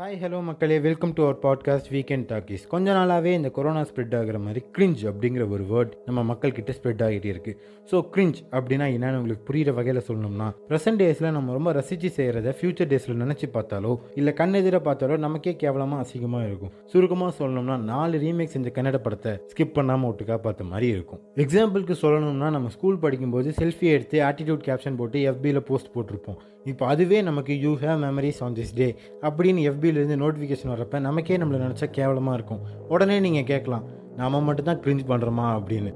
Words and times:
Hi 0.00 0.20
hello 0.20 0.38
மக்களே. 0.46 0.76
Welcome 0.84 1.10
to 1.16 1.22
our 1.24 1.38
podcast 1.42 1.88
Weekend 1.94 2.26
Talkies 2.28 2.62
கொஞ்ச 2.72 2.86
நாளாகவே 2.96 3.32
இந்த 3.38 3.48
கொரோனா 3.56 3.80
ஸ்ப்ரெட் 3.88 4.14
ஆகிற 4.18 4.36
மாதிரி 4.44 4.60
கிரிஞ்ச் 4.76 5.02
அப்படிங்கிற 5.10 5.44
ஒரு 5.54 5.64
வேர்ட் 5.72 5.90
நம்ம 6.06 6.20
மக்கள்கிட்ட 6.28 6.74
ஸ்ப்ரெட் 6.76 7.02
ஆகிட்டே 7.06 7.28
இருக்கு. 7.32 7.52
ஸோ 7.90 7.96
கிரிஞ்ச் 8.14 8.38
அப்படின்னா 8.56 8.86
என்னென்னு 8.94 9.18
உங்களுக்கு 9.20 9.44
புரிகிற 9.48 9.72
வகையில் 9.78 10.00
சொல்லணும்னா 10.06 10.46
ப்ரெசென்ட் 10.70 11.00
டேஸில் 11.02 11.28
நம்ம 11.36 11.56
ரொம்ப 11.56 11.72
ரசித்து 11.78 12.10
செய்கிறத 12.18 12.54
ஃபியூச்சர் 12.60 12.90
டேஸில் 12.92 13.20
நினச்சி 13.24 13.48
பார்த்தாலோ 13.56 13.92
இல்லை 14.20 14.32
கண்ணெதிர 14.40 14.80
பார்த்தாலோ 14.86 15.18
நமக்கே 15.26 15.54
கேவலமாக 15.64 16.04
அசிங்கமாக 16.04 16.46
இருக்கும். 16.50 16.72
சுருக்கமாக 16.92 17.34
சொல்லணும்னா 17.40 17.76
நாலு 17.92 18.22
ரீமேக் 18.24 18.54
செஞ்ச 18.54 18.72
கன்னட 18.78 19.00
படத்தை 19.08 19.34
ஸ்கிப் 19.52 19.76
பண்ணாமல் 19.80 20.10
ஒட்டுக்கா 20.12 20.38
பார்த்த 20.46 20.70
மாதிரி 20.70 20.88
இருக்கும். 20.96 21.20
எக்ஸாம்பிளுக்கு 21.46 21.96
சொல்லணும்னா 22.04 22.50
நம்ம 22.56 22.70
ஸ்கூல் 22.78 23.02
படிக்கும்போது 23.04 23.50
செல்ஃபி 23.60 23.88
எடுத்து 23.96 24.18
ஆட்டிடியூட் 24.30 24.64
கேப்ஷன் 24.70 24.98
போட்டு 25.02 25.26
எஃபியில் 25.32 25.62
போஸ்ட் 25.70 25.92
போட்டிருப்போம். 25.96 26.40
இப்போ 26.70 26.84
அதுவே 26.92 27.18
நமக்கு 27.26 27.52
you 27.60 27.70
have 27.82 28.00
memories 28.06 28.40
on 28.46 28.56
this 28.56 28.74
day 28.78 28.88
அப்படின்னு 29.26 29.60
எஃபியிலேருந்து 29.90 30.20
நோட்டிஃபிகேஷன் 30.22 30.72
வரப்போ 30.72 31.00
நமக்கே 31.00 31.36
நம்மளை 31.36 31.58
நினச்சா 31.66 31.86
கேவலமாக 31.90 32.36
இருக்கும். 32.38 32.60
உடனே 32.88 33.20
நீங்கள் 33.20 33.48
கேட்கலாம் 33.52 33.84
நாம 34.16 34.40
மட்டும்தான் 34.40 34.80
க்ரிஞ்ச் 34.84 35.10
பண்ணுறோமா 35.10 35.46
அப்படின்னு. 35.58 35.90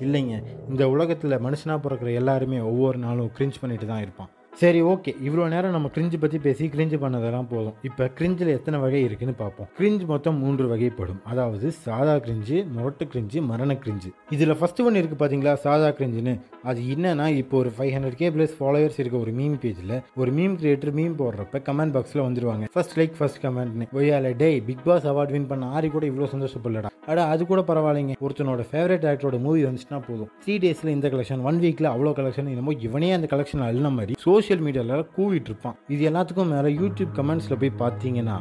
இல்லைங்க 0.00 0.34
இந்த 0.68 0.88
உலகத்தில் 0.88 1.42
மனுஷனாக 1.46 1.78
பிறக்கிற 1.86 2.14
எல்லாருமே 2.14 2.58
ஒவ்வொரு 2.60 2.98
நாளும் 2.98 3.30
க்ரிஞ்ச் 3.38 3.60
பண்ணிட்டு 3.60 3.86
தான் 3.86 4.00
இருப்பான். 4.00 4.30
சரி 4.60 4.78
ஓகே. 4.90 5.10
இவ்வளோ 5.26 5.42
நேரம் 5.52 5.74
நம்ம 5.74 5.88
கிரிஞ்சு 5.94 6.16
பற்றி 6.22 6.38
பேசி 6.44 6.64
கிரிஞ்சு 6.72 6.96
பண்ணதெல்லாம் 7.02 7.48
போதும். 7.50 7.74
இப்போ 7.88 8.04
கிரிஞ்சில் 8.18 8.48
எத்தனை 8.54 8.76
வகை 8.84 9.00
இருக்குன்னு 9.08 9.34
பார்ப்போம். 9.42 9.68
கிரிஞ்சு 9.78 10.04
மொத்தம் 10.12 10.38
மூன்று 10.42 10.64
வகைப்படும். 10.72 11.20
அதாவது 11.32 11.68
சாதா 11.84 12.14
கிரிஞ்சு 12.24 12.56
முரட்டு 12.76 13.04
கிரிஞ்சு 13.12 13.40
மரண 13.50 13.74
கிரிஞ்சு 13.82 14.10
இதில் 14.36 14.54
ஃபஸ்ட்டு 14.60 14.86
ஒன்று 14.86 15.00
இருக்குது 15.00 15.20
பார்த்தீங்களா 15.20 15.52
சாதா 15.66 15.90
கிரிஞ்சுன்னு 15.98 16.34
அது 16.70 16.80
என்னன்னா 16.94 17.26
இப்போ 17.42 17.56
ஒரு 17.60 17.70
five 17.76 17.92
hundred 17.96 18.18
K 18.22 18.30
plus 18.36 18.56
followers 18.58 18.98
இருக்க 19.02 19.16
ஒரு 19.24 19.34
மீம் 19.40 19.56
பேஜில் 19.64 19.94
ஒரு 20.22 20.32
மீம் 20.38 20.56
கிரியேட்டர் 20.62 20.92
மீம் 20.98 21.14
போடுறப்ப 21.20 21.62
கமெண்ட் 21.68 21.94
பாக்ஸில் 21.96 22.24
வந்துருவாங்க. 22.26 22.66
ஃபர்ஸ்ட் 22.74 22.96
லைக் 23.00 23.14
ஃபர்ஸ்ட் 23.20 23.40
கமெண்ட்னு 23.44 23.88
ஒய்யால 23.98 24.34
டே 24.42 24.50
பிக் 24.70 24.84
பாஸ் 24.88 25.06
அவார்ட் 25.12 25.34
வின் 25.36 25.48
பண்ண 25.52 25.70
ஆரி 25.76 25.90
கூட 25.96 26.06
இவ்வளோ 26.10 26.30
சந்தோஷப்படலடா. 26.34 26.92
அட 27.12 27.20
அது 27.34 27.42
கூட 27.52 27.60
பரவாயில்லைங்க. 27.70 28.16
ஒருத்தனோட 28.26 28.64
ஃபேவரட் 28.72 29.06
ஆக்டரோட 29.12 29.36
மூவி 29.46 29.62
வந்துச்சுன்னா 29.68 30.02
போதும். 30.10 30.30
த்ரீ 30.42 30.56
டேஸில் 30.66 30.94
இந்த 30.96 31.06
கலெக்ஷன் 31.14 31.46
ஒன் 31.50 31.62
வீக்கில் 31.66 31.92
அவ்வளோ 31.94 32.12
கலெக்ஷன் 32.20 32.52
என்னமோ 32.56 32.76
இவனே 32.88 33.10
அந்த 33.20 33.28
கலெக்ஷன் 33.34 33.66
அழுன 33.70 33.94
மாதிரி. 34.00 34.14
சோஷியல் 34.26 34.46
மீடியாவில் 34.56 35.08
கூவிட்டு 35.16 35.50
இருப்பான் 35.50 35.76
இது 35.94 36.02
எல்லாத்துக்கும் 36.10 36.52
மேலே 36.54 36.70
யூடியூப் 36.80 37.12
கமெண்ட்ஸில் 37.18 37.60
போய் 37.62 37.72
பார்த்தீங்கன்னா 37.82 38.36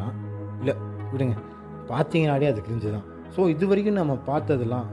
இல்லை 0.59 0.75
விடுங்க. 1.11 1.35
பார்த்தீங்கன்னாலே 1.91 2.47
அது 2.53 2.61
கிரிஞ்சு 2.67 2.89
தான். 2.95 3.05
ஸோ 3.35 3.49
இது 3.53 3.67
வரைக்கும் 3.67 3.99
நம்ம 4.01 4.13
பார்த்ததெல்லாம் 4.29 4.87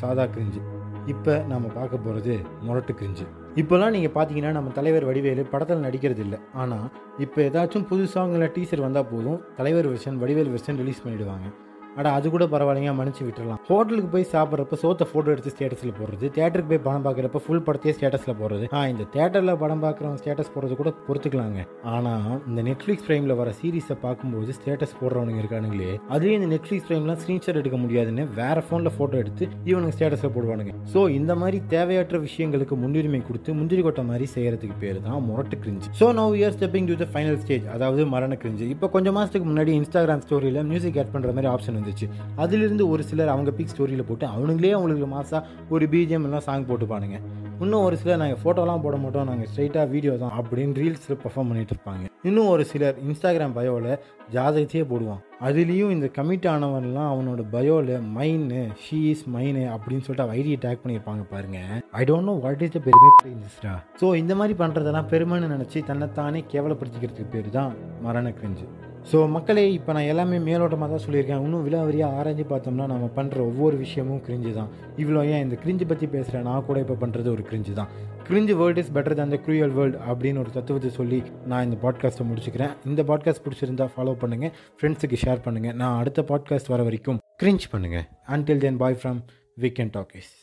சாதா 0.00 0.24
கிரிஞ்சு 0.34 0.60
இப்போ 1.06 1.34
நம்ம 1.52 1.66
பார்க்க 1.76 2.04
போகிறது 2.06 2.34
முரட்டு 2.66 2.92
கிரிஞ்சு 3.00 3.24
இப்போல்லாம் 3.60 3.94
நீங்கள் 3.96 4.14
பார்த்தீங்கன்னா 4.16 4.52
நம்ம 4.56 4.70
தலைவர் 4.78 5.06
வடிவேலு 5.08 5.44
படத்தில் 5.52 5.84
நடிக்கிறது 5.86 6.22
இல்லை. 6.26 6.38
ஆனால் 6.54 6.86
இப்போ 7.18 7.38
ஏதாச்சும் 7.48 7.86
புது 7.90 8.04
சாங்கில் 8.14 8.52
டீசர் 8.56 8.86
வந்தால் 8.86 9.10
போதும் 9.12 9.40
தலைவர் 9.56 9.88
வெர்ஷன் 9.92 10.20
வடிவேல் 10.22 10.52
வெர்ஷன் 10.54 10.80
ரிலீஸ் 10.82 11.02
பண்ணிவிடுவாங்க 11.06 11.48
அட 11.98 12.06
அது 12.16 12.26
கூட 12.34 12.44
பரவாயில்லைங்க 12.52 12.92
மன்னிச்சு 12.98 13.22
விட்டுடலாம் 13.26 13.60
ஹோட்டலுக்கு 13.68 14.10
போய் 14.14 14.26
சாப்பிட்றப்ப 14.32 14.76
சோத்த 14.82 15.06
ஃபோட்டோ 15.10 15.30
எடுத்து 15.34 15.52
ஸ்டேட்டஸில் 15.54 15.94
போடுறது 15.98 16.26
தேட்டருக்கு 16.36 16.70
போய் 16.72 16.82
படம் 16.86 17.04
பார்க்குறப்ப 17.06 17.40
ஃபுல் 17.44 17.62
படத்தையே 17.66 17.94
ஸ்டேட்டஸில் 17.96 18.36
போடுறது. 18.40 18.66
ஆ 18.76 18.80
இந்த 18.92 19.04
தேட்டரில் 19.16 19.52
படம் 19.62 19.82
பார்க்குறவங்க 19.84 20.20
ஸ்டேட்டஸ் 20.22 20.52
போடுறது 20.54 20.74
கூட 20.80 20.90
பொறுத்துக்கலாங்க. 21.06 21.60
ஆனால் 21.94 22.28
இந்த 22.50 22.60
நெட்ஃப்ளிக்ஸ் 22.68 23.04
ஃப்ரேமில் 23.06 23.34
வர 23.40 23.50
சீரிஸை 23.60 23.96
பார்க்கும்போது 24.04 24.54
ஸ்டேட்டஸ் 24.58 24.94
போடுறவனுங்க 25.00 25.42
இருக்கானுங்களே 25.42 25.90
அதுலேயும் 26.14 26.38
இந்த 26.40 26.50
நெட்ஃப்ளிக்ஸ் 26.54 26.86
ப்ரைம்லாம் 26.90 27.20
ஸ்க்ரீன்ஷாட் 27.22 27.60
எடுக்க 27.62 27.78
முடியாதுன்னு 27.84 28.26
வேற 28.40 28.56
ஃபோனில் 28.68 28.94
ஃபோட்டோ 28.96 29.18
எடுத்து 29.24 29.44
இவனுக்கு 29.70 29.96
ஸ்டேட்டஸில் 29.98 30.34
போடுவானுங்க. 30.36 30.74
ஸோ 30.94 31.02
இந்த 31.18 31.34
மாதிரி 31.42 31.60
தேவையற்ற 31.74 32.18
விஷயங்களுக்கு 32.28 32.76
முன்னுரிமை 32.84 33.22
கொடுத்து 33.28 33.50
முந்திரி 33.60 33.84
கொட்டை 33.88 34.04
மாதிரி 34.12 34.28
செய்கிறதுக்கு 34.36 34.78
பேர் 34.84 35.02
தான் 35.08 35.20
முரட்டு 35.28 35.58
cringe 35.64 35.90
so 36.00 36.08
now 36.20 36.26
we're 36.40 36.56
stepping 36.58 36.88
to 36.92 36.98
the 37.02 37.08
final 37.12 37.40
stage 37.44 37.66
அதாவது 37.76 38.02
மரண 38.14 38.34
கிரிஞ்சு 38.44 38.68
இப்போ 38.76 38.88
கொஞ்சம் 38.96 39.16
மாதத்துக்கு 39.18 39.48
முன்னாடி 39.52 39.74
இன்ஸ்டாகிராம் 39.80 40.24
ஸ்டோரியில் 40.26 40.62
மியூசிக் 40.72 40.98
ஆட் 41.02 41.14
பண்ணுற 41.16 41.32
மாதிரி 41.36 41.50
ஆப்ஷன் 41.54 41.78
இருந்துச்சு. 41.80 42.08
அதிலிருந்து 42.44 42.86
ஒரு 42.92 43.02
சிலர் 43.10 43.34
அவங்க 43.34 43.50
பிக் 43.58 43.72
ஸ்டோரியில் 43.74 44.08
போட்டு 44.10 44.26
அவனுங்களே 44.34 44.74
அவங்களுக்கு 44.78 45.08
மாதம் 45.16 45.46
ஒரு 45.74 45.86
பிஜிஎம் 45.94 46.26
எல்லாம் 46.28 46.46
சாங் 46.48 46.68
போட்டுப்பானுங்க. 46.70 47.18
இன்னும் 47.64 47.84
ஒரு 47.86 47.96
சிலர் 48.02 48.20
நாங்கள் 48.20 48.40
ஃபோட்டோலாம் 48.42 48.84
போட 48.84 48.96
மாட்டோம். 49.00 49.28
நாங்கள் 49.30 49.48
ஸ்ட்ரைட்டாக 49.50 49.86
வீடியோ 49.94 50.12
தான் 50.22 50.36
அப்படின்னு 50.40 50.78
ரீல்ஸில் 50.82 51.20
பர்ஃபார்ம் 51.24 51.50
பண்ணிட்டு 51.50 51.74
இருப்பாங்க. 51.74 52.04
இன்னும் 52.28 52.48
ஒரு 52.52 52.64
சிலர் 52.70 52.96
இன்ஸ்டாகிராம் 53.08 53.54
பயோவில் 53.58 53.92
ஜாதகத்தையே 54.34 54.82
போடுவான் 54.90 55.20
அதுலேயும் 55.46 55.92
இந்த 55.94 56.06
கமிட் 56.16 56.48
ஆனவன்லாம் 56.52 57.10
அவனோட 57.12 57.42
பயோவில் 57.54 57.92
மைனு 58.16 58.62
ஷீ 58.84 58.98
இஸ் 59.12 59.24
மைனு 59.36 59.62
அப்படின்னு 59.74 60.04
சொல்லிட்டு 60.06 60.24
அவன் 60.24 60.38
ஐடியை 60.40 60.58
டேக் 60.64 60.82
பண்ணியிருப்பாங்க 60.82 61.24
பாருங்க. 61.32 61.58
I 62.00 62.04
don't 62.10 62.30
know 62.30 62.34
what 62.44 62.64
is 62.66 62.76
the 62.76 62.82
பெருமை 62.88 63.10
இன்ஸ்டா 63.34 63.74
ஸோ 64.02 64.08
இந்த 64.22 64.34
மாதிரி 64.40 64.56
பண்ணுறதெல்லாம் 64.62 65.10
பெருமைன்னு 65.14 65.54
நினச்சி 65.56 65.80
தன்னைத்தானே 65.90 66.42
கேவலப்படுத்திக்கிறதுக்கு 66.54 67.34
பேர் 67.36 67.50
தான் 67.58 67.72
மரண 68.06 68.32
கிரிஞ்சு 68.40 68.68
ஸோ 69.08 69.28
மக்களே 69.28 69.72
இப்போ 69.72 69.92
நான் 69.92 70.02
எல்லாமே 70.02 70.36
மேலோட்டமாக 70.38 70.88
தான் 70.90 71.02
சொல்லியிருக்கேன். 71.06 71.44
இன்னும் 71.44 71.64
விலாவரியாக 71.66 72.16
ஆராய்ஞ்சு 72.18 72.44
பார்த்தோம்னா 72.50 72.86
நம்ம 72.86 73.10
பண்ணுற 73.16 73.38
ஒவ்வொரு 73.40 73.76
விஷயமும் 73.76 74.20
கிரிஞ்சு 74.26 74.52
தான் 74.52 74.70
இவ்வளோ 74.96 75.28
ஏன் 75.30 75.42
இந்த 75.42 75.56
கிரிஞ்சு 75.64 75.86
பற்றி 75.86 76.06
பேசுகிறேன் 76.06 76.42
நான் 76.42 76.66
கூட 76.66 76.80
இப்போ 76.80 76.94
பண்ணுறது 76.94 77.28
ஒரு 77.28 77.42
கிரிஞ்சு 77.50 77.72
தான் 77.72 77.90
cringe 78.28 78.54
world 78.56 78.80
is 78.80 78.92
better 78.92 79.14
than 79.14 79.28
the 79.28 79.38
cruel 79.46 79.70
world 79.70 79.98
அப்படின்னு 80.10 80.38
ஒரு 80.38 80.50
தத்துவத்தை 80.50 80.90
சொல்லி 80.90 81.22
நான் 81.46 81.64
இந்த 81.64 81.78
பாட்காஸ்ட்டை 81.84 82.26
முடிச்சுக்கிறேன். 82.30 82.74
இந்த 82.86 83.02
பாட்காஸ்ட் 83.02 83.44
பிடிச்சிருந்தா 83.46 83.88
ஃபாலோ 83.96 84.14
பண்ணுங்கள் 84.22 84.52
ஃப்ரெண்ட்ஸுக்கு 84.78 85.18
ஷேர் 85.24 85.44
பண்ணுங்கள் 85.46 85.72
நான் 85.72 85.98
அடுத்த 85.98 86.22
பாட்காஸ்ட் 86.22 86.68
வர 86.68 86.82
வரைக்கும் 86.82 87.18
கிரிஞ்ச் 87.42 87.66
பண்ணுங்கள் 87.74 88.06
until 88.28 88.58
then 88.58 88.76
bye 88.76 89.00
from 89.02 89.20
Weekend 89.60 89.92
Talkies 89.92 90.40